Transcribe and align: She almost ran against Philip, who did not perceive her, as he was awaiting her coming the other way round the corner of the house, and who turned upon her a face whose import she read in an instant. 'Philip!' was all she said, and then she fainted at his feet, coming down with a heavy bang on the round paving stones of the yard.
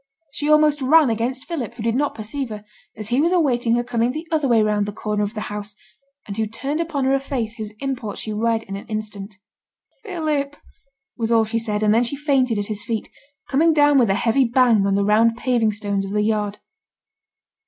She 0.31 0.49
almost 0.49 0.81
ran 0.81 1.11
against 1.11 1.45
Philip, 1.47 1.75
who 1.75 1.83
did 1.83 1.93
not 1.93 2.15
perceive 2.15 2.49
her, 2.49 2.65
as 2.97 3.09
he 3.09 3.21
was 3.21 3.31
awaiting 3.31 3.75
her 3.75 3.83
coming 3.83 4.11
the 4.11 4.27
other 4.31 4.47
way 4.47 4.63
round 4.63 4.87
the 4.87 4.91
corner 4.91 5.21
of 5.21 5.35
the 5.35 5.41
house, 5.41 5.75
and 6.25 6.35
who 6.35 6.47
turned 6.47 6.81
upon 6.81 7.05
her 7.05 7.13
a 7.13 7.19
face 7.19 7.57
whose 7.57 7.71
import 7.81 8.17
she 8.17 8.33
read 8.33 8.63
in 8.63 8.75
an 8.75 8.87
instant. 8.87 9.35
'Philip!' 10.03 10.55
was 11.17 11.31
all 11.31 11.45
she 11.45 11.59
said, 11.59 11.83
and 11.83 11.93
then 11.93 12.03
she 12.03 12.15
fainted 12.15 12.57
at 12.57 12.65
his 12.65 12.83
feet, 12.83 13.09
coming 13.47 13.73
down 13.73 13.99
with 13.99 14.09
a 14.09 14.15
heavy 14.15 14.43
bang 14.45 14.87
on 14.87 14.95
the 14.95 15.05
round 15.05 15.37
paving 15.37 15.71
stones 15.71 16.03
of 16.03 16.13
the 16.13 16.23
yard. 16.23 16.57